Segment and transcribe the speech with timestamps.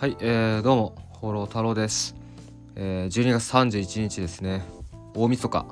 [0.00, 2.14] はい、えー、どうも、放浪太郎です。
[2.76, 4.62] えー、12月31日ですね、
[5.16, 5.66] 大晦日。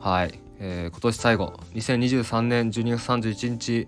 [0.00, 3.86] はい、えー、今年最後、2023年12月31日、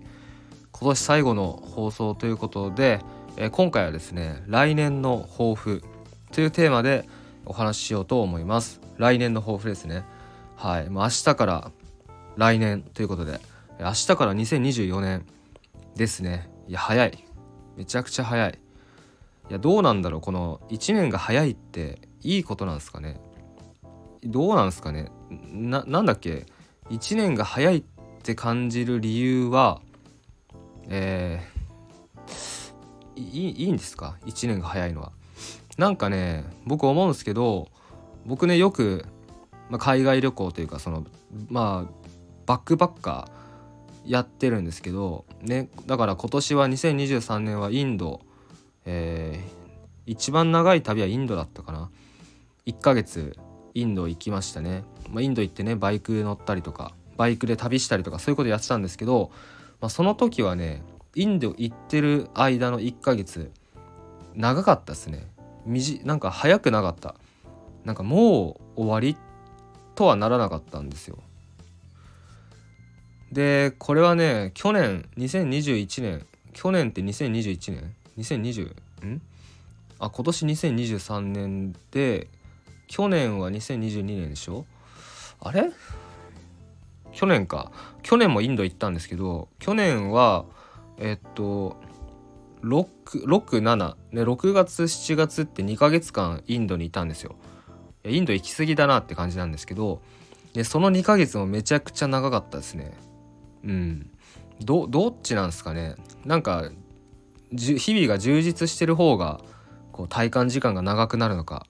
[0.71, 2.99] 今年最後の放送ということで、
[3.37, 5.81] えー、今回はですね、来年の抱負
[6.31, 7.09] というテーマで
[7.47, 8.81] お話ししようと思います。
[8.97, 10.03] 来年の抱負ですね。
[10.57, 11.71] はい、まあ、明日から
[12.37, 13.39] 来年ということで、
[13.79, 15.25] 明日から2024年
[15.95, 16.51] ですね。
[16.67, 17.25] いや、早い。
[17.77, 18.59] めちゃくちゃ早い。
[19.51, 23.19] いやどうなんだろうこの1年が早いっていいことなんですかね？
[24.23, 25.11] どうなんですかね？
[25.51, 26.45] ななんだっけ
[26.89, 27.83] ？1年が早いっ
[28.23, 29.81] て感じる理由は
[30.87, 35.11] えー、いいいんですか？1年が早いのは。
[35.77, 37.67] なんかね僕思うんですけど
[38.25, 39.05] 僕ねよく、
[39.69, 41.05] まあ、海外旅行というかその
[41.49, 41.93] まあ
[42.45, 48.21] バックパッカーやってるんですけどねだから今年は2023年はインド
[48.85, 51.89] えー、一番長い旅はインドだったかな。
[52.65, 53.35] 1ヶ月
[53.73, 59.31] インド行きましたね、まあ、インド行ってねバイク乗ったりとかバイクで旅したりとかそういうことやってたんですけど、
[59.79, 60.83] まあ、その時はね
[61.15, 63.51] インド行ってる間の1ヶ月
[64.35, 65.27] 長かったですね。
[65.67, 67.15] じなんか早くなかった。
[67.83, 69.17] なんかもう終わり
[69.95, 71.17] とはならなかったんですよ。
[73.31, 76.25] でこれはね去年2021年。
[76.53, 77.93] 去年って2021年。
[78.21, 79.21] 2020ん？
[79.99, 82.27] あ今年2023年で
[82.87, 84.65] 去年は2022年でしょ？
[85.39, 85.71] あれ？
[87.11, 87.71] 去年か。
[88.03, 90.45] 去年もインド行ったんですけど去年は
[90.97, 91.77] えっと
[92.63, 97.35] 67ね6月7月って2ヶ月間インドにいたんですよ。
[98.03, 100.01] インド行き過ぎだなって感じなんですけど
[100.53, 102.93] でその2ヶ月もめちゃくちゃ長かったですね。
[103.63, 104.09] うん。
[104.59, 105.95] どどっちなんですかね？
[106.25, 106.71] なんか
[107.51, 109.41] 日々が充実してる方が
[109.91, 111.65] こう体感時間が長くなるのか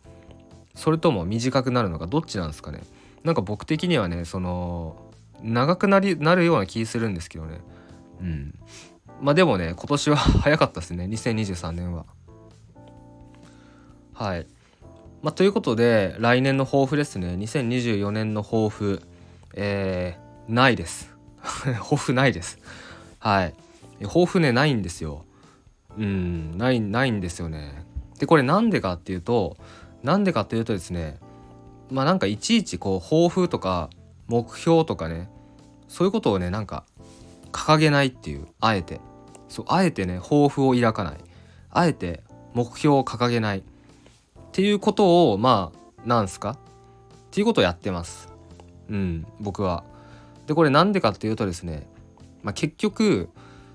[0.76, 2.82] それとも短くなるのかどっちなんですかね。
[3.24, 4.96] なんか僕的にはねその
[5.44, 7.60] 長くなりなるような気するんですけどね。
[8.22, 8.56] うん。
[9.22, 11.06] まあでもね今年は 早かったですね。
[11.06, 12.06] 2023年は。
[14.14, 14.48] はい。
[15.22, 17.36] まあということで来年の抱負ですね。
[17.36, 19.02] 2024年の抱負。
[19.54, 21.14] えー、ないです。
[21.44, 22.60] 抱負ないです。
[23.20, 23.54] はい。
[24.04, 25.26] 抱負ねないんですよ。
[25.98, 27.86] うんないないんですよね。
[28.20, 29.58] でこれなんでかっていうと
[30.04, 31.20] なんでかっていうとですね
[31.90, 33.90] まあなんかいちいちこう抱負とか
[34.28, 35.30] 目標とかね
[35.88, 36.86] そういうことをねなんか
[37.52, 39.00] 掲げないっていうあえて。
[39.50, 41.18] そうあえてね抱負を抱かない。
[41.72, 43.58] あえて目標を掲げない。
[43.60, 43.64] っ
[44.54, 46.52] ていうことをまあなんすか？
[46.52, 46.58] っ
[47.32, 48.30] ていうことをやってます。
[48.90, 49.84] うん僕は。
[50.48, 51.86] でこれなんでかっていうとですね、
[52.44, 53.28] まあ、結局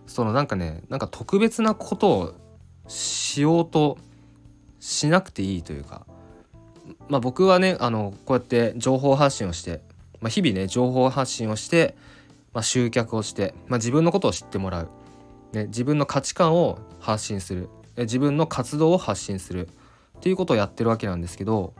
[0.07, 2.35] そのなんかねなんか特別なことを
[2.89, 3.99] しようと
[4.81, 6.07] しなくていいというか
[7.09, 9.81] まあ僕はねあのこうやって情報発信をして、
[10.21, 11.97] まあ、日々ね情報発信をして、
[12.53, 14.89] まあ、集客をして、まあ、自分のことを知ってもらう、
[15.53, 17.69] ね、自分の価値観を発信する。
[17.97, 19.71] 自分の活動を発信する。
[20.17, 21.75] っていうことをやってるわけなんですけど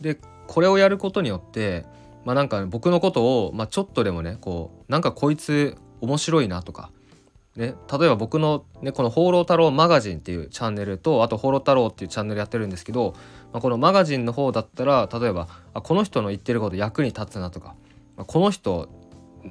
[0.00, 1.86] でこれをやることによって
[2.24, 6.90] まあなんか、僕のことを、まあ、ちょっとでもねこうなんかこいつ面白いなとか、
[7.56, 13.14] ね、例えば僕の、ね、この「放浪太郎マガジン」っていうチャンネルとあと「放浪太郎」っていうチャンネルやってるんですけど、
[13.52, 17.74] まあ、このマガジンの方だったら例えばあこの人の言ってること役に立つなとか、
[18.16, 18.88] まあ、この人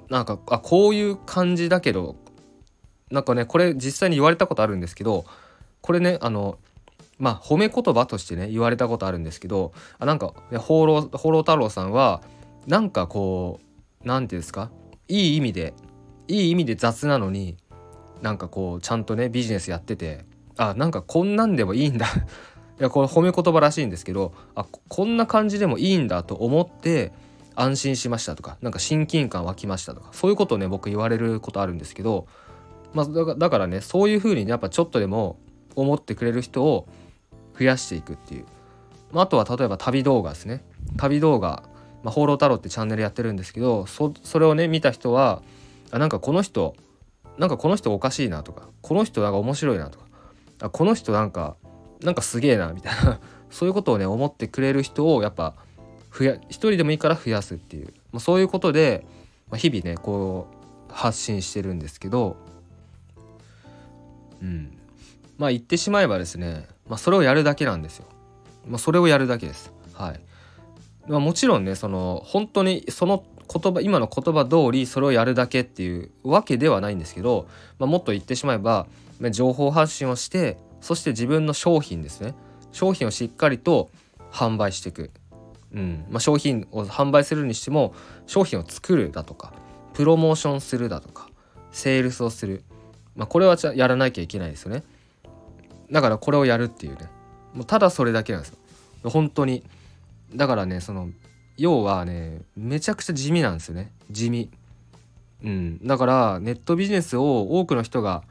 [0.10, 2.16] なんかあこういう感じだけど
[3.12, 5.26] なんかねこれ実際に言われたことあるんですけど
[5.82, 6.58] これねあの
[7.18, 12.22] まあ褒め言葉としてね言われたことあるんですけどあなんか、ね、放浪放浪太郎さんは
[12.68, 13.60] なんかこ
[14.04, 14.72] う何て言うんですか
[15.08, 15.74] いい意味で
[16.32, 17.58] いい意味で雑なのに
[18.22, 20.26] なんかこうちゃんとねビジネスやってて
[20.58, 22.08] あなんかこんなんでもいいんだ。
[22.80, 27.12] いやこれ褒め言葉らしいんですけどあこんな感じでもいいんだと思って
[27.54, 32.26] 安心しましたとかなんか親近感湧きましたとかそういうことをね僕言われることあるんですけど、
[32.94, 35.38] まあ、だからねそういうふうにねやっぱちょっとでも
[35.76, 36.88] 思ってくれる人を
[37.60, 38.46] 増やしていくっていう、
[39.12, 40.64] まあ、あとは例えば旅動画ですね。
[40.98, 41.64] 旅動画
[42.04, 45.44] 「まあ、放浪太郎」ってチャンネルやってるんですけどそれをね見た人は
[45.92, 46.76] あなんかこの人
[47.38, 50.06] なんかこの人おかしいなとかこの人なんか面白いなとか
[50.62, 51.56] あこの人なんか
[52.02, 55.56] なんかすげえなみたいな そういうことをね思ってくれる人をやっぱ
[56.18, 59.06] 増や一人でもいいから増やすっていう、まあ、そういうことで、
[59.50, 60.48] まあ、日々ねこ
[60.90, 62.36] う発信してるんですけど
[64.42, 64.78] うん
[65.38, 68.06] まあ言ってしまえばですね、まあ、それをやるだけなんですよ。
[68.68, 69.74] まあ、それをやるだけです。
[69.94, 70.22] はい。
[71.08, 77.48] まあ、もちろんねその本当にその言葉今の言葉通りそれをやるだけっていうわけではないんですけど、
[77.80, 78.88] まあ、もっと言ってしまえば
[79.32, 82.34] 情報発信をしてそして自分の商品ですね。
[82.72, 83.90] 商品をしっかりと
[84.32, 85.12] 販売していく、
[85.74, 86.06] うん。
[86.10, 87.94] まあ、商品を販売するにしても
[88.26, 89.54] 商品を作るだとか
[89.94, 91.30] プロモーションするだとか
[91.72, 92.64] セールスをする、
[93.16, 94.84] まあ、これはやらなきゃいけないですよね。
[95.92, 97.10] だからこれをやるっていうね。
[97.54, 98.52] もうただそれだけなんです
[99.04, 99.10] よ。
[99.10, 99.64] 本当に。
[100.34, 101.10] だからねその
[101.58, 103.92] 要はねめちゃくちゃ地味なんですよね。
[104.10, 104.50] 地味。
[105.44, 105.86] うん。
[105.86, 108.24] だからネットビジネスを多くの人が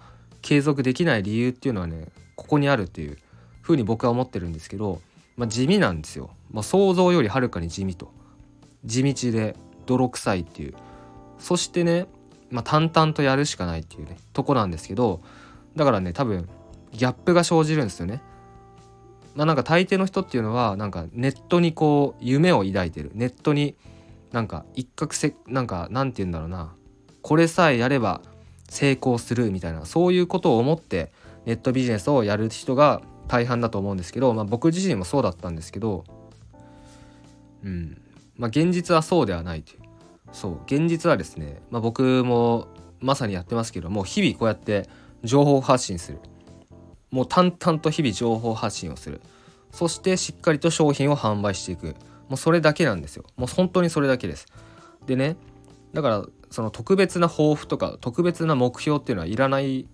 [0.43, 3.19] 継続できない理由っていうのはねここにあるっていう
[3.63, 5.01] ふうに僕は思ってるんですけど、
[5.37, 8.13] まあ、地味なんですよ、まあ、想像よりはるかに地味と。
[8.85, 9.57] 地道で
[9.87, 10.75] 泥臭いっていう。
[11.39, 12.07] そしてね、
[12.51, 15.21] まあ、淡々とやるしかないっていうねとこなんですけど
[15.75, 16.49] だからね多分
[16.93, 18.23] ギャップが生じるんですよね。
[19.35, 23.11] まあなんか大抵の人っていうのはなんかネットにこう夢を抱いてる。
[23.15, 23.77] ネットに
[24.33, 26.75] なんか一攫せなんかなんて言うんだろうな。
[27.23, 28.23] これさえやれば
[28.69, 29.85] 成功するみたいな。
[29.87, 31.13] そういうことを思って
[31.47, 36.05] ネットビジネスをやる人が大半だと思うんですけど、まあ、僕自身もそうだったんですけど
[37.65, 38.01] うん。
[38.37, 39.81] まあ現実はそうではないという。
[40.33, 40.61] そう。
[40.65, 42.69] 現実はですね、まあ、僕も
[43.01, 44.89] まさにやってますけども日々こうやって
[45.23, 46.19] 情報発信する。
[47.11, 49.21] もう淡々と日々情報発信をする。
[49.73, 51.97] そしてしっかりと商品を販売していく。
[52.29, 53.25] もうそれだけなんですよ。
[53.37, 54.47] もう本当にそれだけです。
[55.07, 55.37] でね
[55.95, 59.87] だからその特別な抱負とか特別な目標っていうのはいらないっ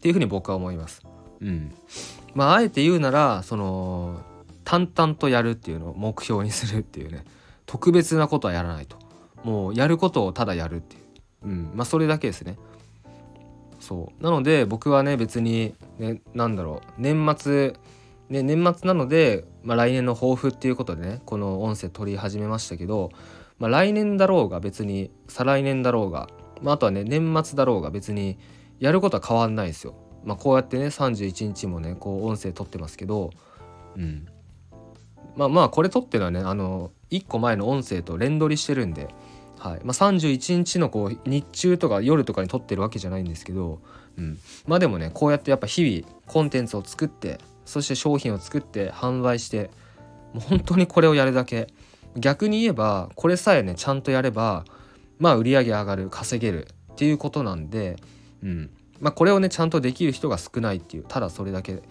[0.00, 1.02] ていうふうに僕は思います。
[1.40, 1.74] うん。
[2.34, 4.22] まああえて言うならその
[4.64, 7.24] 淡々とやるっていうのを目標にするっていうね。
[7.66, 8.96] 特別なことはやらないと。
[9.42, 11.02] もうやることをただやるっていう。
[11.44, 11.70] うん。
[11.74, 12.56] まあそれだけですね
[13.86, 14.22] そう。
[14.22, 16.92] なので僕はね別にね何だろう。
[16.98, 17.74] 年末
[18.28, 23.10] ね年末なので、まあ、来年の抱負っていうことでねこの音声取り始めましたけど、
[23.60, 26.28] まあ、来年だろうが別に再来年だろうが、
[26.62, 28.38] まあ、あとはね年末だろうが別に
[28.80, 29.94] やることは変わんないですよ。
[30.24, 33.30] まあ、こうやってね31日もねこう音声取ってますけど
[33.96, 34.26] うん。
[35.36, 39.14] まあまあこれ撮ってるのはねあの1個前の音声と連撮りしてるんで
[39.58, 39.80] はい。
[39.84, 43.80] まあ、31日のこう日中とか夜とかに撮ってるわけじゃないんですけど、
[44.18, 49.70] うん、まあでもねこうやってやっぱ日々コンテンツを作ってそして商品を作って販売して
[50.32, 51.68] もう本当にこれをやるだけ。
[52.18, 54.64] 逆に言えばこれさえねちゃんとやれば
[55.18, 57.96] まあ売り上げ上がる稼げるっていうことなんで、
[58.42, 58.70] うん。
[59.00, 61.82] まあ、これをねちゃんとできる人が少ないっていうただそれだけ、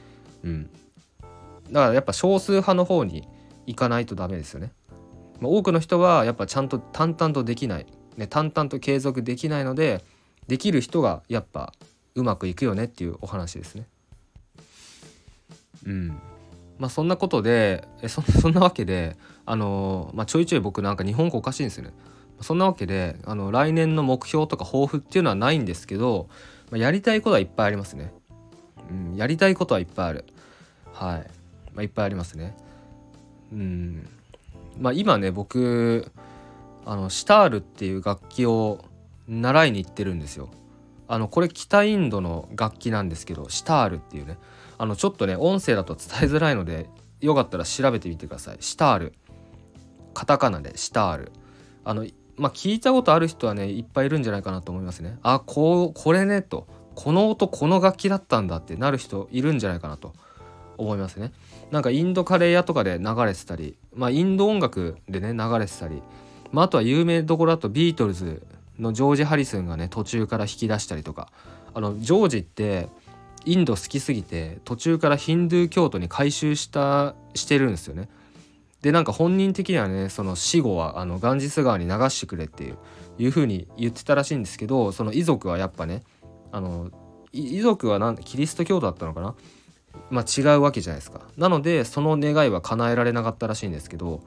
[0.43, 0.69] うん、
[1.71, 3.27] だからやっぱ少数派の方に
[3.65, 4.71] 行かないとダメですよね。
[5.39, 7.85] まあ、多くの人はやっぱちゃんと淡々とできない、
[8.17, 10.03] ね、淡々と継続できないので
[10.47, 11.73] できる人がやっぱ
[12.15, 13.87] うまくいくよねっていうお話ですね。
[15.85, 16.19] うん
[16.77, 21.93] まあそんなことでえそ そんなわけであのー、まあ、ちょいちょい僕なんか日本語おかしいんですよね。
[22.41, 26.27] そんなわけであの来年の目標とか抱負っていうのはないんですけど、
[26.69, 28.13] まあ、やりたいことはいっぱいありますね。
[28.89, 30.25] うん、やりたいことはいっぱいある。
[30.91, 31.27] はい。
[31.73, 32.55] まあ、いっぱいありますね。
[33.51, 34.09] うん。
[34.79, 36.11] まあ、今ね僕
[36.85, 38.85] あのシタールっていう楽器を
[39.27, 40.49] 習いに行ってるんですよ。
[41.07, 44.37] あのこれ北インドの楽器なんですけどシタールっていうね
[44.77, 46.89] あのちょっとね音声だと伝えづらいので
[47.21, 48.57] よかったら調べてみてください。
[48.59, 49.13] シタール
[50.13, 51.31] カタカナでシタール
[51.83, 52.05] あの
[52.37, 55.17] まあ聞いたことある人はねいっぱいいるんじゃないかなと思いますね。
[55.21, 60.13] あこうこれねとこの音この楽器だったんだってなる人いるんじゃないかなと
[60.77, 61.31] 思いますね。
[61.71, 66.01] なんかインドカレー屋とかで流れてたり、まあ、インド音楽でね流れてたり、
[66.51, 68.45] まあ、あとは有名どころだとビートルズ
[68.79, 71.29] のジョージ・ハリスンがね途中から引き出したりとか
[71.73, 72.89] あのジョージって
[73.45, 78.09] インド好きすぎて途中からヒンドゥー教徒に改宗したしてるんですよね。
[78.81, 82.77] でなんか本人的にはねその死後はあのガンジス川に流してくれっていう
[83.17, 86.03] いう風に言ってたらしいんですけどその遺族はやっぱね
[86.51, 86.91] あの
[87.31, 89.35] 遺族はなんキリスト教徒だったのかな？
[90.09, 91.21] まあ、違うわけじゃないですか。
[91.37, 94.21] なのでその願いは叶えられなかったらしいんですけど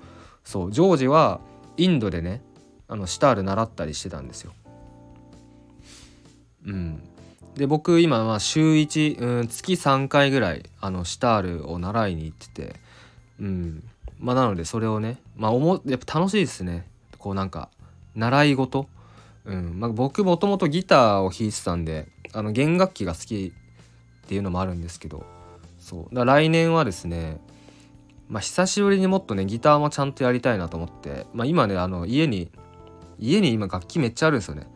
[0.44, 1.40] そうジョージは
[1.76, 2.42] インドでね
[2.88, 4.52] あのシタール習ったりしてたんですよ。
[6.66, 7.02] うん、
[7.54, 12.76] で僕今ま週1、うん、月3回ぐらいあのシタールを習いに行ってて、
[13.40, 13.82] うん。
[14.18, 16.86] まあ、なのでそれをね、まあ、おもやっぱ楽しいですね。
[17.18, 17.68] こうなんか
[18.14, 18.88] 習い事、
[19.44, 19.78] うん。
[19.78, 23.52] まあ、僕もともとギターを弾いてたんであの弦楽器が好き
[24.24, 25.24] っていうのもあるんですけど
[25.88, 26.14] そう。
[26.14, 27.40] だ来年はですね
[28.28, 32.50] まあ久しぶりにもっとねギターもちゃんとやりたいなと思ってまあ今ねあの家に
[33.18, 34.66] 家に今楽器めっちゃあるんですよね。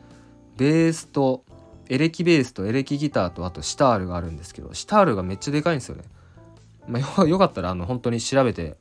[0.56, 1.44] ベースと
[1.88, 6.04] エレキベースとエレキギターとあとシタールがあるんですけどシタールがめっちゃでかいんですよね。
[6.88, 8.76] まあ よかったらあの本当に調べて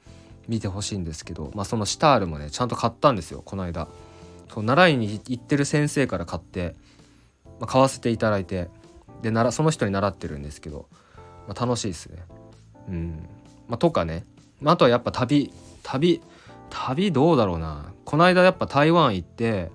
[0.47, 3.88] みてほしいんですけどまあそのシタールもねちゃんと買ったんですよこの間。
[4.53, 6.75] そう習いに行ってる先生から買って、
[7.59, 8.69] まあ、買わせていただいて
[9.21, 10.88] でならその人に習ってるんですけど
[11.48, 12.24] まあ、楽しいですね。
[12.89, 13.29] うん。
[13.67, 14.25] まあ、とかね、
[14.60, 15.51] まあ、あとはやっぱ旅。
[15.83, 16.21] 旅
[16.69, 17.91] 旅どうだろうな。
[18.05, 19.71] この間やっぱ台湾行って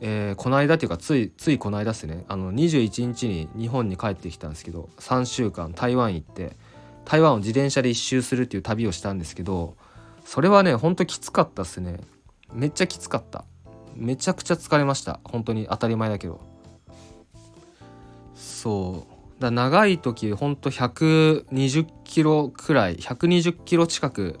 [0.00, 2.24] えー、この間っていうかついついこの間ですね。
[2.28, 6.56] あの21日に日本に帰ってきたんですけど3週間台湾行って
[7.04, 9.76] 台湾を自転車で一周するっていう旅をしたんですけど
[10.24, 12.00] それはねほんときつかったっすね。
[12.52, 13.44] めっちゃきつかった。
[13.94, 15.20] めちゃくちゃ疲れました。
[15.24, 16.40] 本当に当たり前だけど。
[18.34, 24.38] そうだ長い時ほんと120キロくらい120キロ近く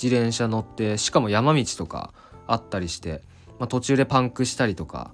[0.00, 2.14] 自転車乗ってしかも山道とか
[2.46, 3.22] あったりして
[3.58, 5.12] まあ、途中でパンクしたりとか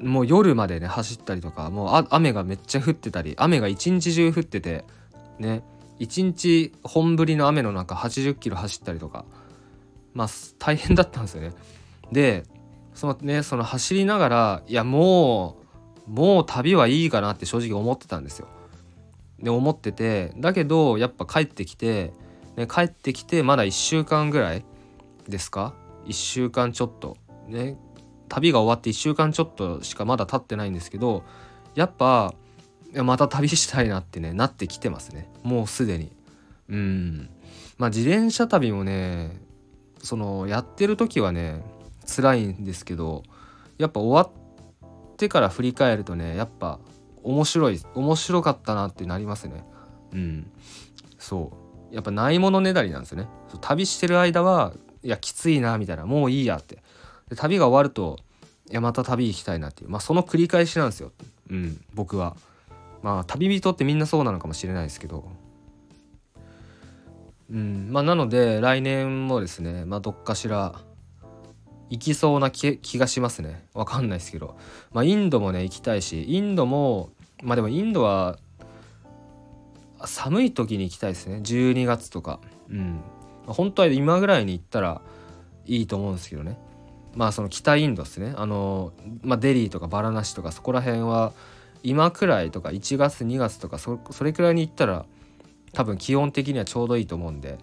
[0.00, 4.84] もう夜までね走ったりとかもう雨がめっちゃ降ってたり雨が一日中降ってて
[5.38, 5.62] ね
[5.98, 9.24] 一日本降りの雨の中80キロ走ったりとか
[10.12, 10.28] まあ
[10.58, 11.52] 大変だったんですよね。
[12.12, 12.44] で
[12.94, 15.65] そのねその走りながらいやもう
[16.06, 18.48] もう旅はいいかなって正直思ってたんですよ。
[19.40, 22.12] で思っててだけどやっぱ帰ってきて、
[22.56, 24.64] ね、帰ってきてまだ1週間ぐらい
[25.28, 25.74] ですか
[26.06, 27.16] ？1週間ちょっと。
[27.48, 27.76] ね
[28.28, 31.22] 旅が終わって1週間ちょっとしかまだ経ってないんですけど
[31.76, 32.34] やっぱ
[32.92, 35.28] また旅したいなってねなってきてますね。
[35.42, 36.10] もうすでに。
[36.68, 37.30] うん。
[37.78, 39.38] まあ自転車旅もね
[40.02, 41.62] そのやってる時はね
[42.06, 43.22] 辛いんですけど
[43.78, 44.30] やっぱ終わ
[45.16, 46.78] ってから振り返るとねやっぱ
[47.22, 49.64] 面白い面白かったなってなりますね。
[50.12, 50.50] うん。
[51.18, 51.52] そ
[51.90, 51.94] う。
[51.94, 53.28] やっぱないものねだりなんですよね。
[53.62, 56.82] 旅してる間はいやきついなみたいなもういいやって。
[57.28, 58.18] で旅が終わると
[58.70, 59.90] いやまた旅行きたいなっていう。
[59.90, 61.12] まあその繰り返しなんですよ。
[61.50, 62.36] うん僕は。
[63.02, 65.24] まあ旅人ってみんなそうなのかもしれないですけど。
[67.50, 70.80] うんまあなので来年もですねまあどっかしら
[71.88, 73.66] 行きそうな気がしますね。
[73.74, 74.56] わかんないですけど。
[74.92, 77.10] まあインドもね行きたいしインドも
[77.42, 78.38] まあでもインドは
[80.04, 81.36] 寒い時に行きたいですね。
[81.36, 82.40] 12月とか。
[82.70, 83.00] うん。
[83.46, 85.00] 本当は今ぐらいに行ったら
[85.66, 86.58] いいと思うんですけどね。
[87.14, 88.34] まあその北インドですね。
[88.36, 91.32] あの、まあ、デリーとかバラナシとかそこら辺は
[91.82, 95.06] 今くらいとか1月2月とかそれくらいに行ったら
[95.72, 97.58] 多分気温的にはちょうどいいと思うんで、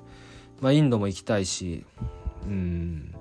[0.61, 1.85] まあ、インドも行きたいし。
[2.45, 3.13] うん。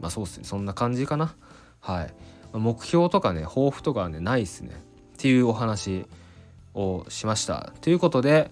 [0.00, 0.44] まあそうっすね。
[0.44, 1.34] そんな感じかな。
[1.80, 2.14] はい、
[2.52, 4.70] 目標とかね抱負とかはねないっすね。
[5.14, 6.06] っていうお話
[6.74, 7.72] をしました。
[7.80, 8.50] ということで、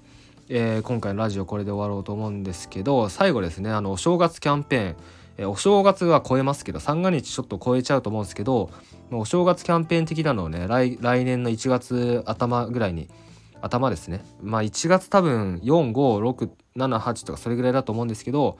[0.49, 4.97] えー、今回のラジオこれで終わろうと思うんですけど最後ですねあのお正月キャンペーン。
[5.39, 8.69] えお正月は超えますけど三が日ちょっと超えちゃうと思うんですけど
[9.11, 13.09] お正月キャンペーン的なのをね来年の1月頭ぐらいに
[13.63, 14.25] 頭ですね。
[14.43, 18.59] まあ1月多分4、5、6、7、8とかそれぐらいだと思うんですけど、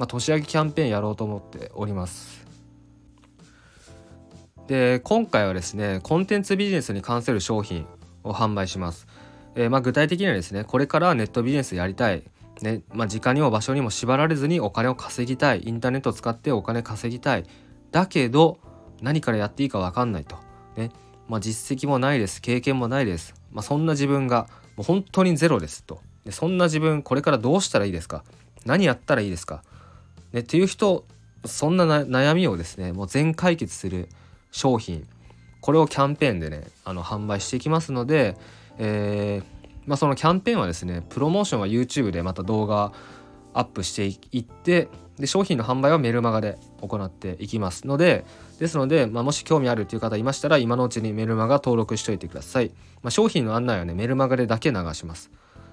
[0.00, 2.46] まあ、年明けキャンペーンやろうと思っております。
[4.66, 7.86] で今回はですねコンテンツビジネスに関する商品
[8.24, 9.06] を販売します、
[9.56, 12.22] えー、まあ具体的にはですねこれからネットビジネスやりたい。
[12.62, 15.62] ねまあ、時間にも場所にも縛られずにお金を稼ぎたい。
[15.64, 17.44] インターネットを使ってお金稼ぎたい。
[17.90, 18.58] だけど
[19.02, 20.36] 何からやっていいか分かんないと、
[20.76, 20.92] ね
[21.28, 22.40] まあ、実績もないです。
[22.40, 26.00] 経験もないです、まあ、そんな自分がもう本当にゼロですと。
[26.24, 28.24] でそんな自分これからどうしたらいいですか？
[28.64, 29.62] 何やったらいいですか、
[30.32, 31.04] ね、っていう人
[31.44, 34.08] そんな悩みをですねもう全解決する
[34.50, 35.06] 商品
[35.60, 38.36] これをキャンペーンでねあの販売していきますので、
[38.78, 42.92] えーまあ、そのキャンペーンはですねプロモーションは YouTube でまた動画
[43.52, 48.24] アップしていってで商品の販売はメルマガで行っていきますので
[48.58, 52.70] ですので、まあ、もし興味あるという方いましたら今のうちにメルマガ登録しておいてください、
[53.02, 55.30] まあ、商品の案内はねメルマガでだけ流します、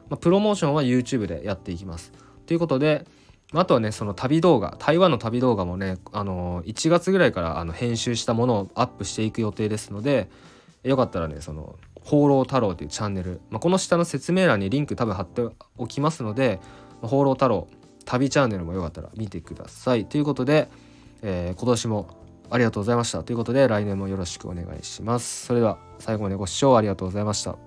[0.09, 2.11] まあ、プロモーションは YouTube でやっていきます。
[2.45, 3.05] ということで
[3.53, 10.29] あとはねその旅動画台湾の旅動画もねあの1月ぐらいからあの編集したものをアップしていく予定ですので
[10.83, 11.77] よかったらねその
[12.07, 15.45] 放浪太郎というチャンネル、まあ、この下の説明欄にリンク多分貼って
[15.77, 16.61] おきますので、
[17.01, 17.67] 放浪太郎
[18.05, 20.05] 旅チャンネルもよかったら見てください。
[20.05, 20.69] ということで、
[21.21, 22.07] えー、今年も
[22.49, 23.23] ありがとうございました。
[23.23, 25.47] ということで来年もよろしくお願いします。
[25.47, 27.57] それでは最後までご視聴ありがとうございました。